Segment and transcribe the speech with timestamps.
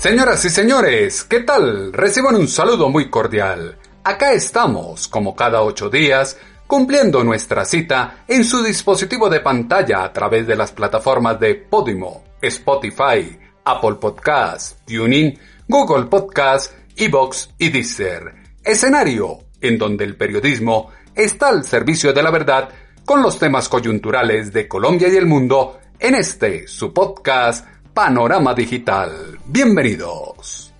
[0.00, 1.92] Señoras y señores, ¿qué tal?
[1.92, 3.76] Reciban un saludo muy cordial.
[4.02, 10.10] Acá estamos, como cada ocho días, cumpliendo nuestra cita en su dispositivo de pantalla a
[10.10, 15.38] través de las plataformas de Podimo, Spotify, Apple Podcast, TuneIn,
[15.68, 18.22] Google Podcast, Evox y Deezer.
[18.64, 22.70] Escenario en donde el periodismo está al servicio de la verdad
[23.04, 29.38] con los temas coyunturales de Colombia y el mundo en este, su podcast, Panorama Digital.
[29.46, 30.72] Bienvenidos.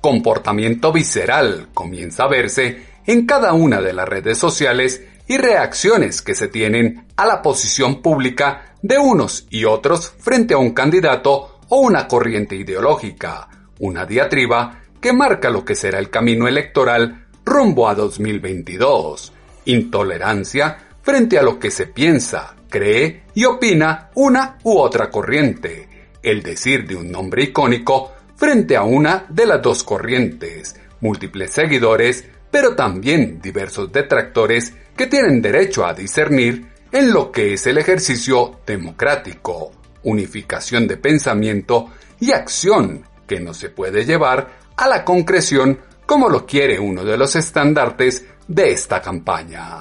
[0.00, 6.36] Comportamiento visceral comienza a verse en cada una de las redes sociales y reacciones que
[6.36, 11.80] se tienen a la posición pública de unos y otros frente a un candidato o
[11.80, 13.48] una corriente ideológica,
[13.80, 19.32] una diatriba que marca lo que será el camino electoral rumbo a 2022.
[19.64, 25.88] Intolerancia frente a lo que se piensa, cree y opina una u otra corriente.
[26.22, 30.76] El decir de un nombre icónico frente a una de las dos corrientes.
[31.00, 37.66] Múltiples seguidores, pero también diversos detractores que tienen derecho a discernir en lo que es
[37.66, 41.90] el ejercicio democrático, unificación de pensamiento
[42.20, 47.18] y acción que no se puede llevar a la concreción como lo quiere uno de
[47.18, 49.80] los estandartes de esta campaña.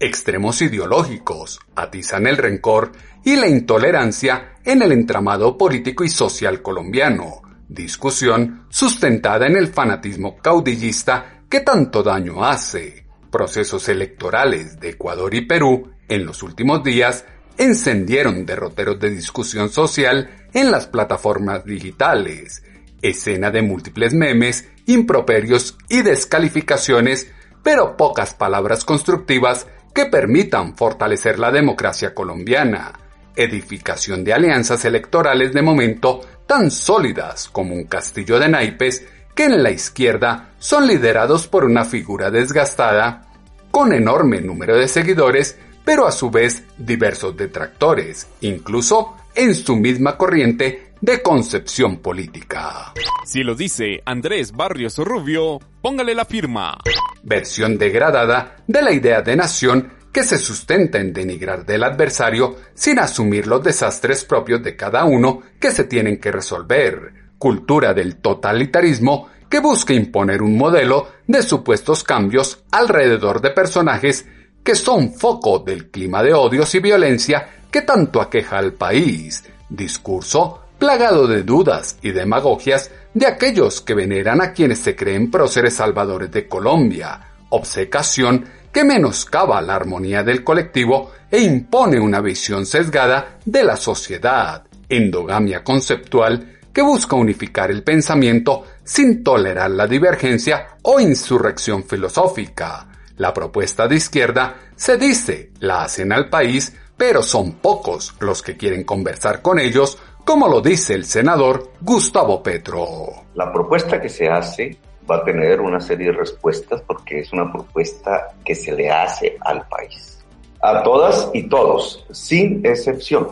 [0.00, 2.92] Extremos ideológicos atizan el rencor
[3.24, 10.36] y la intolerancia en el entramado político y social colombiano, discusión sustentada en el fanatismo
[10.36, 17.24] caudillista que tanto daño hace procesos electorales de Ecuador y Perú en los últimos días
[17.56, 22.62] encendieron derroteros de discusión social en las plataformas digitales,
[23.02, 27.30] escena de múltiples memes, improperios y descalificaciones,
[27.62, 32.92] pero pocas palabras constructivas que permitan fortalecer la democracia colombiana,
[33.36, 39.06] edificación de alianzas electorales de momento tan sólidas como un castillo de naipes
[39.40, 43.22] que en la izquierda son liderados por una figura desgastada,
[43.70, 50.18] con enorme número de seguidores, pero a su vez diversos detractores, incluso en su misma
[50.18, 52.92] corriente de concepción política.
[53.24, 56.76] Si lo dice Andrés Barrios Rubio, póngale la firma.
[57.22, 62.98] Versión degradada de la idea de nación que se sustenta en denigrar del adversario sin
[62.98, 69.30] asumir los desastres propios de cada uno que se tienen que resolver cultura del totalitarismo
[69.48, 74.26] que busca imponer un modelo de supuestos cambios alrededor de personajes
[74.62, 79.42] que son foco del clima de odios y violencia que tanto aqueja al país.
[79.70, 85.74] Discurso plagado de dudas y demagogias de aquellos que veneran a quienes se creen próceres
[85.74, 87.20] salvadores de Colombia.
[87.48, 94.62] Obsecación que menoscaba la armonía del colectivo e impone una visión sesgada de la sociedad.
[94.90, 102.86] Endogamia conceptual que busca unificar el pensamiento sin tolerar la divergencia o insurrección filosófica.
[103.16, 108.56] La propuesta de izquierda se dice la hacen al país, pero son pocos los que
[108.56, 113.24] quieren conversar con ellos, como lo dice el senador Gustavo Petro.
[113.34, 114.78] La propuesta que se hace
[115.10, 119.36] va a tener una serie de respuestas porque es una propuesta que se le hace
[119.40, 120.24] al país.
[120.62, 123.28] A todas y todos, sin excepción.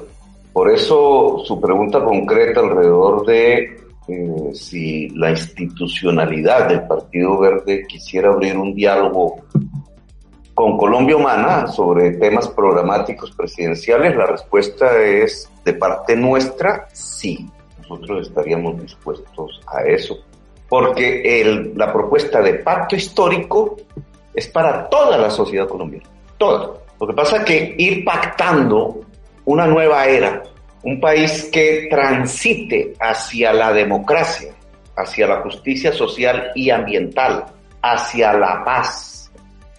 [0.52, 3.78] Por eso su pregunta concreta alrededor de
[4.08, 9.36] eh, si la institucionalidad del Partido Verde quisiera abrir un diálogo
[10.54, 17.48] con Colombia Humana sobre temas programáticos presidenciales, la respuesta es de parte nuestra, sí.
[17.82, 20.18] Nosotros estaríamos dispuestos a eso.
[20.68, 23.76] Porque la propuesta de pacto histórico
[24.34, 26.08] es para toda la sociedad colombiana.
[26.36, 26.72] Toda.
[27.00, 29.00] Lo que pasa es que ir pactando
[29.48, 30.42] una nueva era,
[30.82, 34.52] un país que transite hacia la democracia,
[34.94, 37.46] hacia la justicia social y ambiental,
[37.80, 39.32] hacia la paz.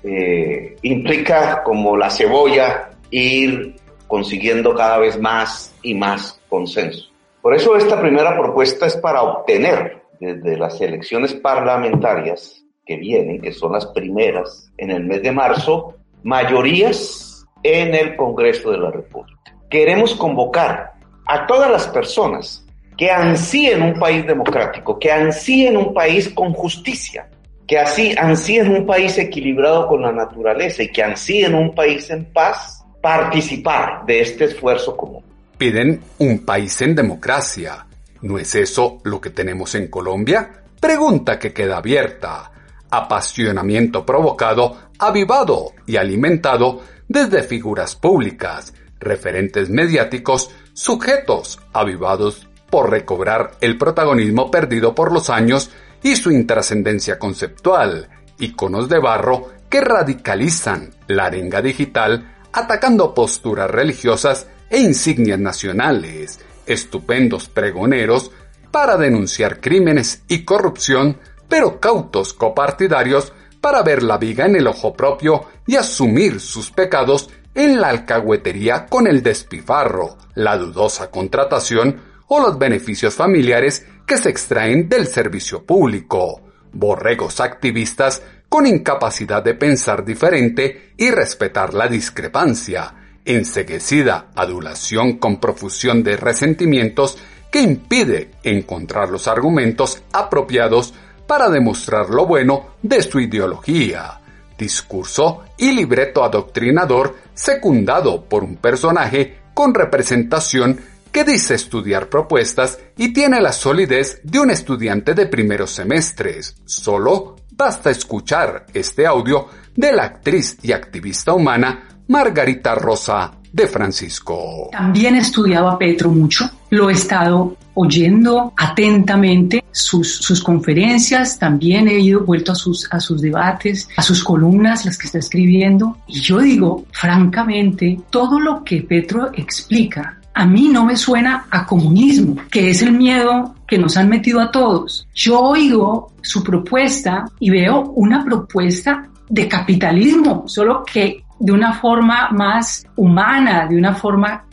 [0.04, 3.76] Eh, implica como la cebolla ir
[4.08, 7.08] consiguiendo cada vez más y más consenso.
[7.40, 13.52] Por eso esta primera propuesta es para obtener desde las elecciones parlamentarias que vienen, que
[13.52, 15.94] son las primeras en el mes de marzo,
[16.24, 19.39] mayorías en el Congreso de la República.
[19.70, 20.94] Queremos convocar
[21.28, 22.66] a todas las personas
[22.98, 27.30] que ansíen un país democrático, que ansíen un país con justicia,
[27.68, 32.26] que así ansíen un país equilibrado con la naturaleza y que ansíen un país en
[32.26, 35.24] paz, participar de este esfuerzo común.
[35.58, 37.86] Piden un país en democracia.
[38.22, 40.50] ¿No es eso lo que tenemos en Colombia?
[40.80, 42.52] Pregunta que queda abierta.
[42.90, 53.78] Apasionamiento provocado, avivado y alimentado desde figuras públicas, referentes mediáticos, sujetos avivados por recobrar el
[53.78, 55.72] protagonismo perdido por los años
[56.04, 64.48] y su intrascendencia conceptual, iconos de barro que radicalizan la arenga digital atacando posturas religiosas
[64.70, 68.32] e insignias nacionales, estupendos pregoneros
[68.72, 71.18] para denunciar crímenes y corrupción,
[71.48, 77.30] pero cautos copartidarios para ver la viga en el ojo propio y asumir sus pecados
[77.56, 84.30] en la alcahuetería con el despifarro, la dudosa contratación o los beneficios familiares que se
[84.30, 86.42] extraen del servicio público.
[86.72, 92.94] Borregos activistas con incapacidad de pensar diferente y respetar la discrepancia,
[93.26, 97.18] enseguecida adulación con profusión de resentimientos
[97.52, 100.94] que impide encontrar los argumentos apropiados
[101.28, 104.20] para demostrar lo bueno de su ideología.
[104.60, 110.80] Discurso y libreto adoctrinador secundado por un personaje con representación
[111.14, 116.58] que dice estudiar propuestas y tiene la solidez de un estudiante de primeros semestres.
[116.66, 124.70] Solo basta escuchar este audio de la actriz y activista humana Margarita Rosa de Francisco.
[124.72, 131.88] También he estudiado a Petro mucho, lo he estado oyendo atentamente sus, sus conferencias, también
[131.88, 135.98] he ido vuelto a sus, a sus debates, a sus columnas, las que está escribiendo,
[136.08, 141.66] y yo digo, francamente, todo lo que Petro explica a mí no me suena a
[141.66, 145.06] comunismo, que es el miedo que nos han metido a todos.
[145.14, 152.30] Yo oigo su propuesta y veo una propuesta de capitalismo, solo que de una forma
[152.32, 154.44] más humana, de una forma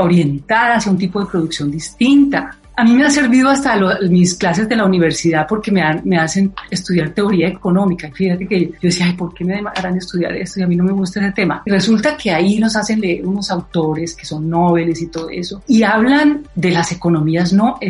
[0.00, 2.56] orientada hacia un tipo de producción distinta.
[2.78, 3.76] A mí me ha servido hasta
[4.08, 8.08] mis clases de la universidad porque me, me hacen estudiar teoría económica.
[8.14, 10.60] Fíjate que yo decía, ay, ¿por qué me harán estudiar esto?
[10.60, 11.60] Y a mí no me gusta ese tema.
[11.66, 15.60] Y resulta que ahí nos hacen leer unos autores que son nobles y todo eso
[15.66, 17.80] y hablan de las economías no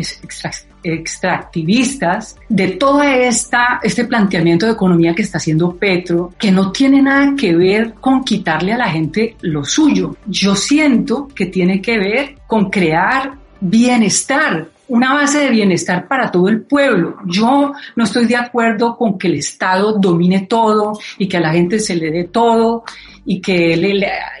[0.81, 6.99] extractivistas, de todo esta, este planteamiento de economía que está haciendo Petro, que no tiene
[7.01, 10.15] nada que ver con quitarle a la gente lo suyo.
[10.25, 16.49] Yo siento que tiene que ver con crear bienestar una base de bienestar para todo
[16.49, 17.17] el pueblo.
[17.25, 21.51] Yo no estoy de acuerdo con que el Estado domine todo y que a la
[21.51, 22.83] gente se le dé todo
[23.25, 23.77] y que,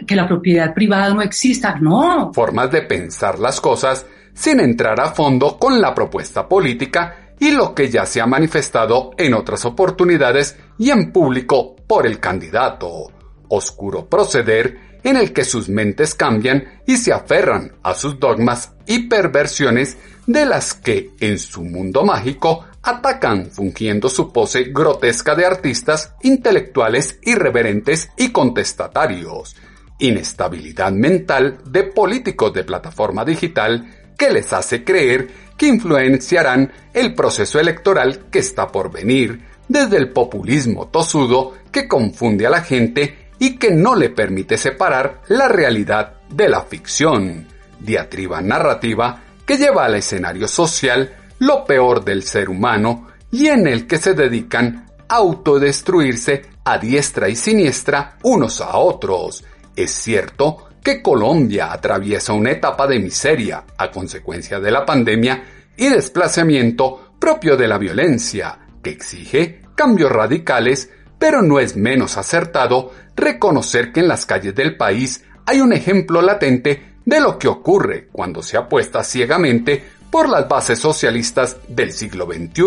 [0.09, 1.77] la propiedad privada no exista.
[1.79, 2.33] No.
[2.33, 7.73] Formas de pensar las cosas sin entrar a fondo con la propuesta política y lo
[7.73, 13.11] que ya se ha manifestado en otras oportunidades y en público por el candidato.
[13.49, 19.07] Oscuro proceder en el que sus mentes cambian y se aferran a sus dogmas y
[19.07, 19.97] perversiones
[20.29, 27.17] de las que en su mundo mágico atacan fungiendo su pose grotesca de artistas intelectuales
[27.23, 29.55] irreverentes y contestatarios,
[29.97, 37.59] inestabilidad mental de políticos de plataforma digital que les hace creer que influenciarán el proceso
[37.59, 43.55] electoral que está por venir desde el populismo tosudo que confunde a la gente y
[43.55, 47.47] que no le permite separar la realidad de la ficción,
[47.79, 53.87] diatriba narrativa que lleva al escenario social lo peor del ser humano y en el
[53.87, 59.43] que se dedican a autodestruirse a diestra y siniestra unos a otros.
[59.75, 65.43] Es cierto que Colombia atraviesa una etapa de miseria a consecuencia de la pandemia
[65.75, 72.91] y desplazamiento propio de la violencia, que exige cambios radicales pero no es menos acertado
[73.15, 78.07] reconocer que en las calles del país hay un ejemplo latente de lo que ocurre
[78.11, 82.61] cuando se apuesta ciegamente por las bases socialistas del siglo XXI,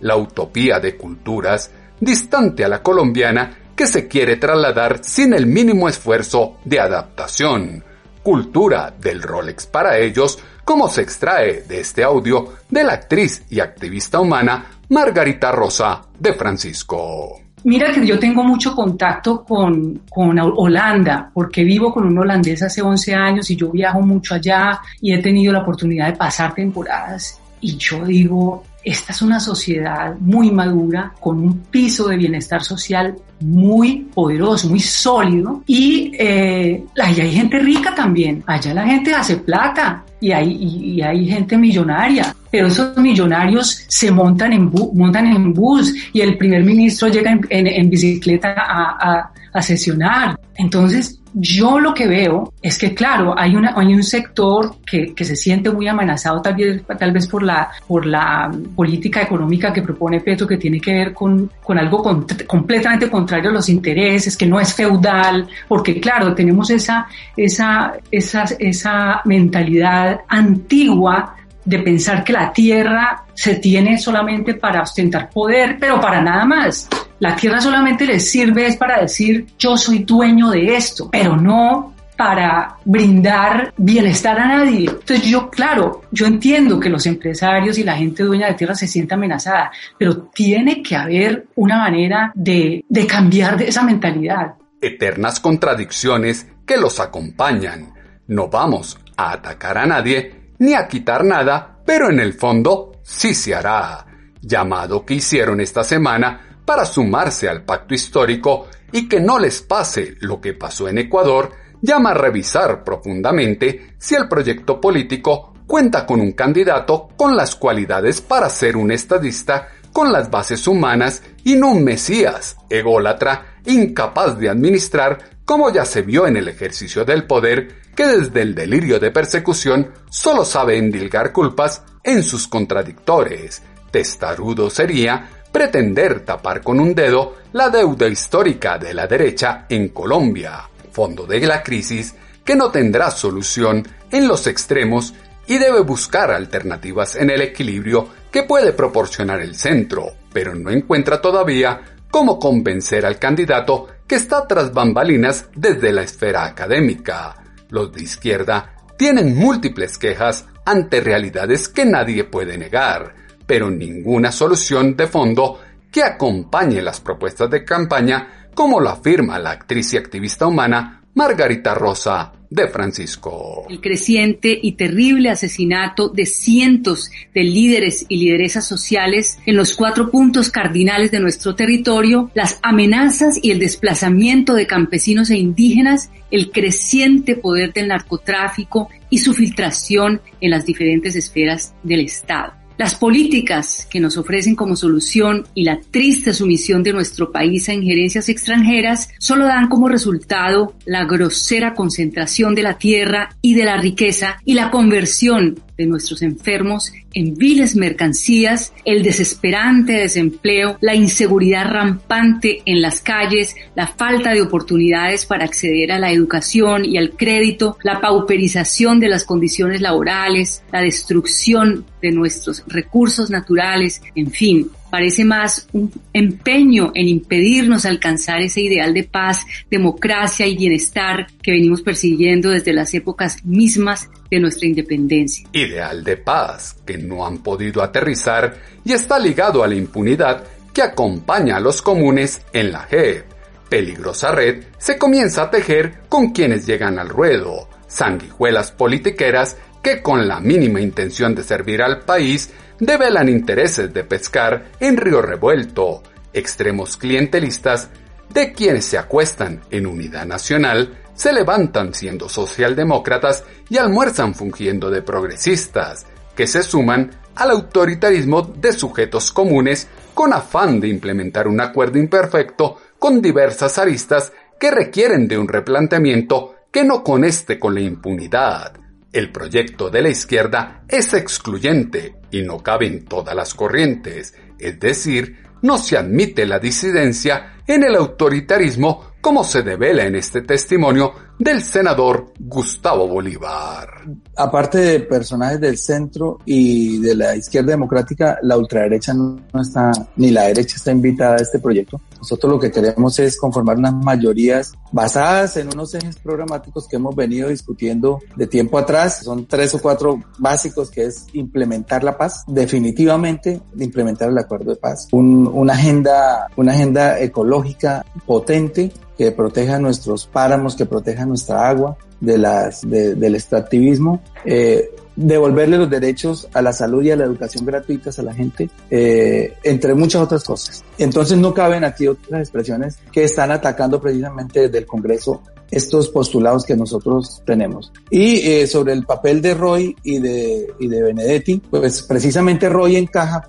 [0.00, 5.88] la utopía de culturas distante a la colombiana que se quiere trasladar sin el mínimo
[5.88, 7.84] esfuerzo de adaptación,
[8.24, 13.60] cultura del Rolex para ellos, como se extrae de este audio de la actriz y
[13.60, 17.49] activista humana Margarita Rosa de Francisco.
[17.64, 22.80] Mira que yo tengo mucho contacto con, con Holanda, porque vivo con un holandés hace
[22.80, 27.38] 11 años y yo viajo mucho allá y he tenido la oportunidad de pasar temporadas.
[27.60, 33.14] Y yo digo, esta es una sociedad muy madura, con un piso de bienestar social
[33.40, 35.62] muy poderoso, muy sólido.
[35.66, 38.42] Y eh, hay gente rica también.
[38.46, 42.34] Allá la gente hace plata y hay, hay gente millonaria.
[42.50, 47.90] Pero esos millonarios se montan en, montan en bus y el primer ministro llega en,
[47.90, 50.38] bicicleta a, a sesionar.
[50.56, 55.24] Entonces, yo lo que veo es que, claro, hay, una, hay un sector que, que
[55.24, 59.82] se siente muy amenazado tal vez, tal vez por, la, por la política económica que
[59.82, 62.02] propone Petro, que tiene que ver con, con algo
[62.46, 67.06] completamente contrario a los intereses, que no es feudal, porque, claro, tenemos esa,
[67.36, 75.30] esa, esa, esa mentalidad antigua de pensar que la tierra se tiene solamente para ostentar
[75.30, 76.88] poder, pero para nada más.
[77.18, 81.94] La tierra solamente les sirve es para decir yo soy dueño de esto, pero no
[82.16, 84.90] para brindar bienestar a nadie.
[84.90, 88.86] Entonces yo, claro, yo entiendo que los empresarios y la gente dueña de tierra se
[88.86, 94.52] sienta amenazada, pero tiene que haber una manera de, de cambiar de esa mentalidad.
[94.82, 97.94] Eternas contradicciones que los acompañan.
[98.26, 103.34] No vamos a atacar a nadie ni a quitar nada, pero en el fondo sí
[103.34, 104.06] se hará.
[104.40, 110.16] Llamado que hicieron esta semana para sumarse al pacto histórico y que no les pase
[110.20, 111.50] lo que pasó en Ecuador,
[111.82, 118.20] llama a revisar profundamente si el proyecto político cuenta con un candidato con las cualidades
[118.20, 124.48] para ser un estadista con las bases humanas y no un mesías, ególatra, incapaz de
[124.48, 129.10] administrar como ya se vio en el ejercicio del poder que desde el delirio de
[129.10, 133.60] persecución solo sabe endilgar culpas en sus contradictores.
[133.90, 140.62] Testarudo sería pretender tapar con un dedo la deuda histórica de la derecha en Colombia,
[140.90, 145.12] fondo de la crisis que no tendrá solución en los extremos
[145.46, 151.20] y debe buscar alternativas en el equilibrio que puede proporcionar el centro, pero no encuentra
[151.20, 157.36] todavía cómo convencer al candidato que está tras bambalinas desde la esfera académica.
[157.70, 163.14] Los de izquierda tienen múltiples quejas ante realidades que nadie puede negar,
[163.46, 165.60] pero ninguna solución de fondo
[165.90, 171.74] que acompañe las propuestas de campaña, como lo afirma la actriz y activista humana Margarita
[171.74, 173.64] Rosa de Francisco.
[173.68, 180.10] El creciente y terrible asesinato de cientos de líderes y lideresas sociales en los cuatro
[180.10, 186.50] puntos cardinales de nuestro territorio, las amenazas y el desplazamiento de campesinos e indígenas, el
[186.50, 192.59] creciente poder del narcotráfico y su filtración en las diferentes esferas del Estado.
[192.80, 197.74] Las políticas que nos ofrecen como solución y la triste sumisión de nuestro país a
[197.74, 203.76] injerencias extranjeras solo dan como resultado la grosera concentración de la tierra y de la
[203.76, 211.70] riqueza y la conversión de nuestros enfermos en viles mercancías, el desesperante desempleo, la inseguridad
[211.70, 217.12] rampante en las calles, la falta de oportunidades para acceder a la educación y al
[217.12, 224.70] crédito, la pauperización de las condiciones laborales, la destrucción de nuestros recursos naturales, en fin,
[224.90, 231.52] parece más un empeño en impedirnos alcanzar ese ideal de paz, democracia y bienestar que
[231.52, 235.48] venimos persiguiendo desde las épocas mismas de nuestra independencia.
[235.52, 240.82] Ideal de paz que no han podido aterrizar y está ligado a la impunidad que
[240.82, 243.24] acompaña a los comunes en la JEP.
[243.68, 250.28] Peligrosa red se comienza a tejer con quienes llegan al ruedo, sanguijuelas politiqueras que con
[250.28, 256.96] la mínima intención de servir al país develan intereses de pescar en río revuelto, extremos
[256.96, 257.88] clientelistas
[258.32, 265.02] de quienes se acuestan en unidad nacional, se levantan siendo socialdemócratas y almuerzan fungiendo de
[265.02, 271.98] progresistas, que se suman al autoritarismo de sujetos comunes con afán de implementar un acuerdo
[271.98, 278.72] imperfecto con diversas aristas que requieren de un replanteamiento que no coneste con la impunidad,
[279.12, 285.36] el proyecto de la izquierda es excluyente y no caben todas las corrientes, es decir,
[285.60, 291.62] no se admite la disidencia en el autoritarismo como se devela en este testimonio del
[291.62, 293.88] senador Gustavo Bolívar.
[294.36, 300.30] Aparte de personajes del centro y de la izquierda democrática, la ultraderecha no está, ni
[300.30, 302.00] la derecha está invitada a este proyecto.
[302.18, 307.16] Nosotros lo que queremos es conformar unas mayorías basadas en unos ejes programáticos que hemos
[307.16, 309.22] venido discutiendo de tiempo atrás.
[309.24, 314.76] Son tres o cuatro básicos que es implementar la paz, definitivamente implementar el acuerdo de
[314.76, 321.94] paz, una agenda, una agenda ecológica potente que proteja nuestros páramos, que proteja nuestra agua
[322.20, 327.66] de las, del extractivismo, eh, devolverle los derechos a la salud y a la educación
[327.66, 330.82] gratuitas a la gente, eh, entre muchas otras cosas.
[330.96, 336.64] Entonces no caben aquí otras expresiones que están atacando precisamente desde el Congreso estos postulados
[336.64, 337.92] que nosotros tenemos.
[338.08, 342.96] Y eh, sobre el papel de Roy y de, y de Benedetti, pues precisamente Roy
[342.96, 343.46] encaja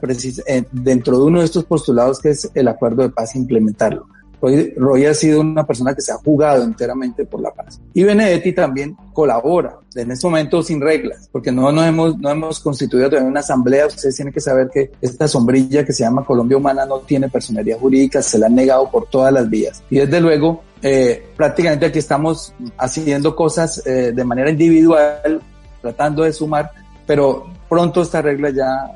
[0.47, 4.05] eh, dentro de uno de estos postulados que es el acuerdo de paz implementarlo.
[4.41, 7.79] Roy, ha sido una persona que se ha jugado enteramente por la paz.
[7.93, 12.59] Y Benedetti también colabora, en este momento sin reglas, porque no, no, hemos, no hemos
[12.59, 13.85] constituido todavía una asamblea.
[13.85, 17.77] Ustedes tienen que saber que esta sombrilla que se llama Colombia Humana no tiene personería
[17.77, 19.83] jurídica, se la han negado por todas las vías.
[19.89, 25.41] Y desde luego, eh, prácticamente aquí estamos haciendo cosas eh, de manera individual,
[25.81, 26.71] tratando de sumar,
[27.05, 28.91] pero pronto esta regla ya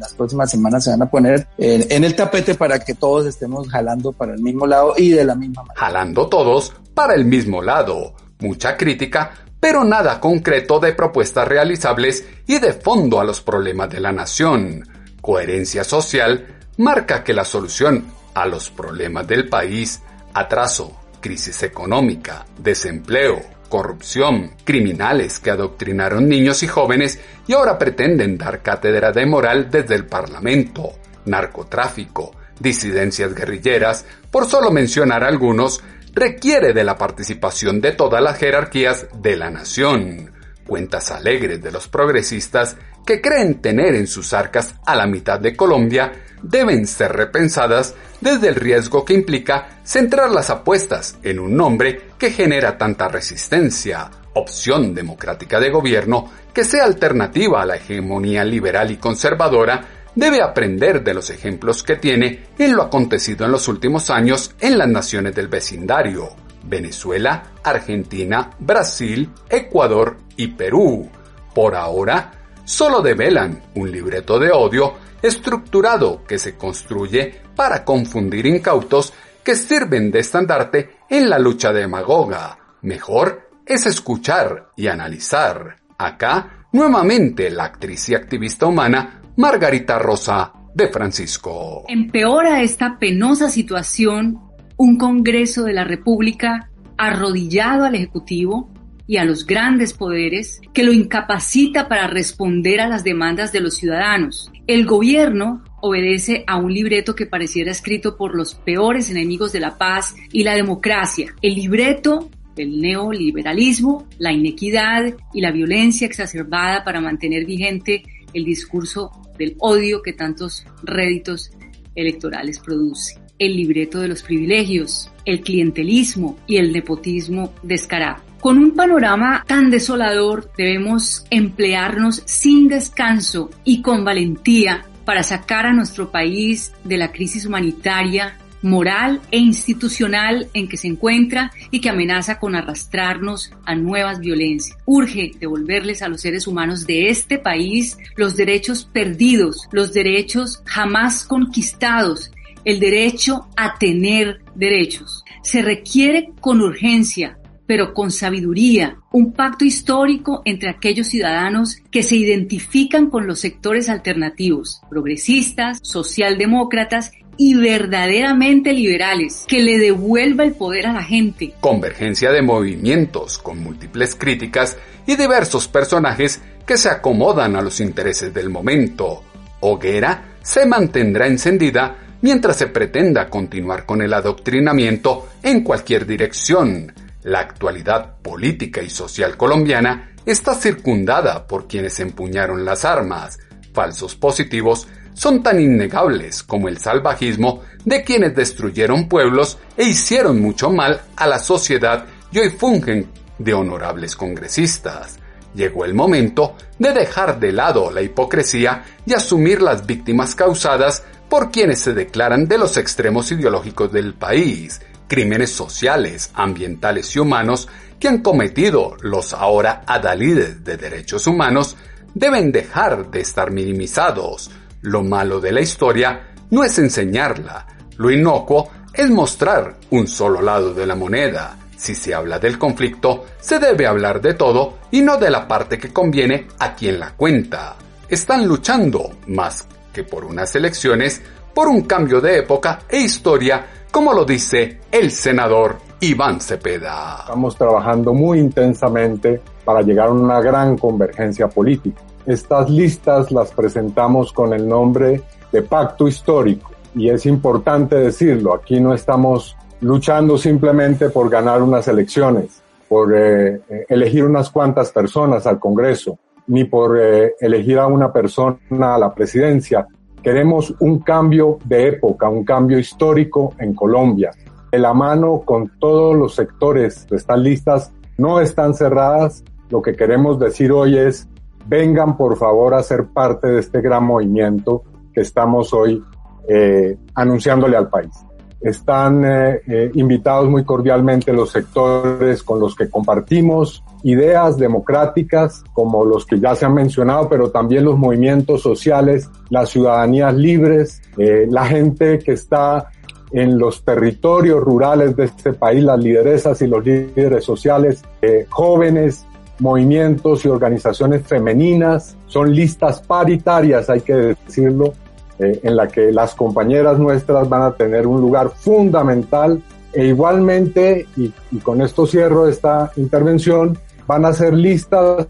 [0.00, 4.12] las próximas semanas se van a poner en, el tapete para que todos estemos jalando
[4.12, 5.78] para el mismo lado y de la misma manera.
[5.78, 8.14] Jalando todos para el mismo lado.
[8.40, 14.00] Mucha crítica, pero nada concreto de propuestas realizables y de fondo a los problemas de
[14.00, 14.88] la nación.
[15.20, 16.46] Coherencia social
[16.78, 20.00] marca que la solución a los problemas del país,
[20.32, 28.60] atraso, crisis económica, desempleo, corrupción, criminales que adoctrinaron niños y jóvenes y ahora pretenden dar
[28.60, 30.92] cátedra de moral desde el Parlamento,
[31.24, 39.06] narcotráfico, disidencias guerrilleras, por solo mencionar algunos, requiere de la participación de todas las jerarquías
[39.14, 40.32] de la nación.
[40.66, 45.56] Cuentas alegres de los progresistas que creen tener en sus arcas a la mitad de
[45.56, 52.00] Colombia deben ser repensadas desde el riesgo que implica centrar las apuestas en un nombre
[52.18, 58.90] que genera tanta resistencia, opción democrática de gobierno que sea alternativa a la hegemonía liberal
[58.90, 64.10] y conservadora, debe aprender de los ejemplos que tiene en lo acontecido en los últimos
[64.10, 66.30] años en las naciones del vecindario,
[66.64, 71.08] Venezuela, Argentina, Brasil, Ecuador y Perú.
[71.54, 72.32] Por ahora,
[72.70, 80.12] solo develan un libreto de odio estructurado que se construye para confundir incautos que sirven
[80.12, 82.58] de estandarte en la lucha demagoga.
[82.82, 85.78] Mejor es escuchar y analizar.
[85.98, 91.84] Acá, nuevamente, la actriz y activista humana Margarita Rosa de Francisco.
[91.88, 94.40] Empeora esta penosa situación
[94.76, 98.70] un Congreso de la República arrodillado al Ejecutivo
[99.10, 103.74] y a los grandes poderes que lo incapacita para responder a las demandas de los
[103.74, 104.52] ciudadanos.
[104.68, 109.76] El gobierno obedece a un libreto que pareciera escrito por los peores enemigos de la
[109.76, 111.34] paz y la democracia.
[111.42, 119.10] El libreto del neoliberalismo, la inequidad y la violencia exacerbada para mantener vigente el discurso
[119.36, 121.50] del odio que tantos réditos
[121.96, 123.18] electorales produce.
[123.40, 128.29] El libreto de los privilegios, el clientelismo y el nepotismo descarado.
[128.40, 135.74] Con un panorama tan desolador debemos emplearnos sin descanso y con valentía para sacar a
[135.74, 141.90] nuestro país de la crisis humanitaria, moral e institucional en que se encuentra y que
[141.90, 144.78] amenaza con arrastrarnos a nuevas violencias.
[144.86, 151.24] Urge devolverles a los seres humanos de este país los derechos perdidos, los derechos jamás
[151.24, 152.30] conquistados,
[152.64, 155.24] el derecho a tener derechos.
[155.42, 157.36] Se requiere con urgencia
[157.70, 163.88] pero con sabiduría, un pacto histórico entre aquellos ciudadanos que se identifican con los sectores
[163.88, 171.54] alternativos, progresistas, socialdemócratas y verdaderamente liberales, que le devuelva el poder a la gente.
[171.60, 178.34] Convergencia de movimientos con múltiples críticas y diversos personajes que se acomodan a los intereses
[178.34, 179.22] del momento.
[179.60, 187.40] Hoguera se mantendrá encendida mientras se pretenda continuar con el adoctrinamiento en cualquier dirección la
[187.40, 193.38] actualidad política y social colombiana está circundada por quienes empuñaron las armas.
[193.72, 200.70] Falsos positivos son tan innegables como el salvajismo de quienes destruyeron pueblos e hicieron mucho
[200.70, 205.18] mal a la sociedad y hoy fungen de honorables congresistas.
[205.54, 211.50] Llegó el momento de dejar de lado la hipocresía y asumir las víctimas causadas por
[211.50, 214.80] quienes se declaran de los extremos ideológicos del país
[215.10, 217.66] crímenes sociales, ambientales y humanos
[217.98, 221.76] que han cometido los ahora adalides de derechos humanos
[222.14, 224.52] deben dejar de estar minimizados.
[224.82, 230.72] Lo malo de la historia no es enseñarla, lo inocuo es mostrar un solo lado
[230.74, 231.58] de la moneda.
[231.76, 235.76] Si se habla del conflicto, se debe hablar de todo y no de la parte
[235.76, 237.74] que conviene a quien la cuenta.
[238.08, 241.20] Están luchando, más que por unas elecciones,
[241.52, 247.18] por un cambio de época e historia, como lo dice el senador Iván Cepeda.
[247.20, 252.00] Estamos trabajando muy intensamente para llegar a una gran convergencia política.
[252.26, 255.22] Estas listas las presentamos con el nombre
[255.52, 261.88] de pacto histórico y es importante decirlo, aquí no estamos luchando simplemente por ganar unas
[261.88, 267.86] elecciones, por eh, eh, elegir unas cuantas personas al Congreso, ni por eh, elegir a
[267.86, 268.58] una persona
[268.94, 269.86] a la presidencia.
[270.22, 274.30] Queremos un cambio de época, un cambio histórico en Colombia.
[274.70, 279.42] De la mano con todos los sectores estas listas no están cerradas.
[279.70, 281.28] Lo que queremos decir hoy es,
[281.66, 284.82] vengan por favor a ser parte de este gran movimiento
[285.14, 286.02] que estamos hoy
[286.48, 288.12] eh, anunciándole al país.
[288.60, 296.04] Están eh, eh, invitados muy cordialmente los sectores con los que compartimos ideas democráticas como
[296.04, 301.66] los que ya se han mencionado, pero también los movimientos sociales, las ciudadanías libres, la
[301.66, 302.90] gente que está
[303.30, 308.02] en los territorios rurales de este país, las lideresas y los líderes sociales,
[308.48, 309.26] jóvenes,
[309.60, 314.94] movimientos y organizaciones femeninas, son listas paritarias, hay que decirlo,
[315.40, 321.06] eh, en la que las compañeras nuestras van a tener un lugar fundamental e igualmente,
[321.16, 325.26] y, con esto cierro esta intervención, van a ser listas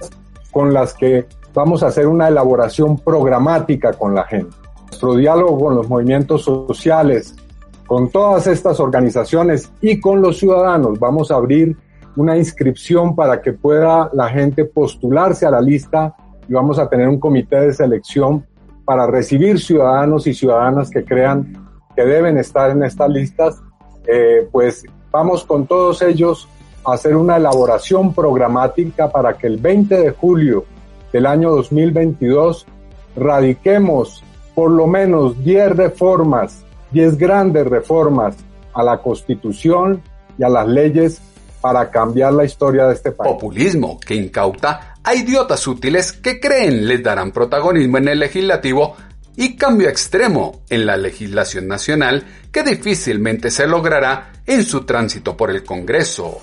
[0.50, 4.54] con las que vamos a hacer una elaboración programática con la gente.
[4.86, 7.36] Nuestro diálogo con los movimientos sociales,
[7.86, 11.76] con todas estas organizaciones y con los ciudadanos, vamos a abrir
[12.16, 16.16] una inscripción para que pueda la gente postularse a la lista
[16.48, 18.44] y vamos a tener un comité de selección
[18.90, 23.62] para recibir ciudadanos y ciudadanas que crean que deben estar en estas listas,
[24.04, 26.48] eh, pues vamos con todos ellos
[26.84, 30.64] a hacer una elaboración programática para que el 20 de julio
[31.12, 32.66] del año 2022
[33.14, 34.24] radiquemos
[34.56, 38.38] por lo menos 10 reformas, 10 grandes reformas
[38.74, 40.02] a la Constitución
[40.36, 41.22] y a las leyes
[41.60, 43.32] para cambiar la historia de este país.
[43.32, 48.96] Populismo que incauta a idiotas útiles que creen les darán protagonismo en el legislativo
[49.36, 55.50] y cambio extremo en la legislación nacional que difícilmente se logrará en su tránsito por
[55.50, 56.38] el Congreso.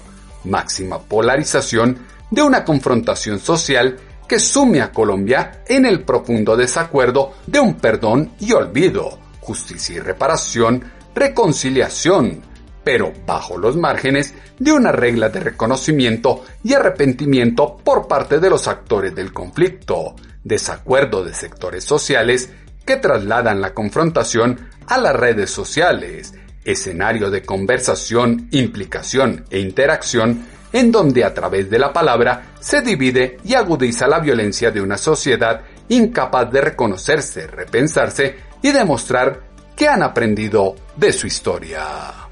[0.45, 1.99] Máxima polarización
[2.32, 8.34] de una confrontación social que sume a Colombia en el profundo desacuerdo de un perdón
[8.39, 10.84] y olvido, justicia y reparación,
[11.15, 12.41] reconciliación,
[12.88, 18.69] pero bajo los márgenes de una regla de reconocimiento y arrepentimiento por parte de los
[18.69, 22.50] actores del conflicto, desacuerdo de sectores sociales
[22.86, 30.89] que trasladan la confrontación a las redes sociales, escenario de conversación, implicación e interacción en
[30.89, 35.60] donde a través de la palabra se divide y agudiza la violencia de una sociedad
[35.89, 39.41] incapaz de reconocerse, repensarse y demostrar
[39.76, 42.27] que han aprendido de su historia.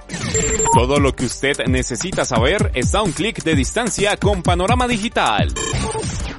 [0.74, 5.54] Todo lo que usted necesita saber está a un clic de distancia con Panorama Digital.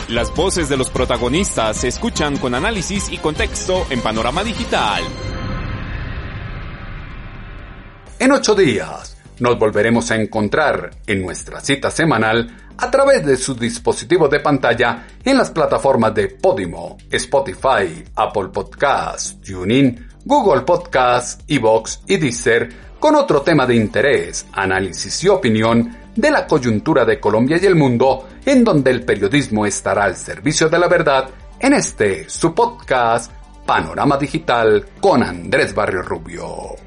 [0.09, 5.03] Las voces de los protagonistas se escuchan con análisis y contexto en Panorama Digital.
[8.17, 13.59] En ocho días nos volveremos a encontrar en nuestra cita semanal a través de sus
[13.59, 22.01] dispositivos de pantalla en las plataformas de Podimo, Spotify, Apple Podcasts, TuneIn, Google Podcasts, Evox
[22.07, 27.59] y Deezer con otro tema de interés, análisis y opinión de la coyuntura de Colombia
[27.61, 32.29] y el mundo, en donde el periodismo estará al servicio de la verdad en este
[32.29, 33.31] su podcast
[33.65, 36.86] Panorama Digital con Andrés Barrio Rubio